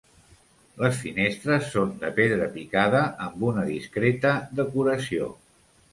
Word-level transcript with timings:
Les 0.83 0.95
finestres 1.01 1.67
són 1.75 1.93
de 2.05 2.11
pedra 2.19 2.47
picada 2.55 3.03
amb 3.29 3.45
una 3.53 3.67
discreta 3.71 4.33
decoració. 4.61 5.29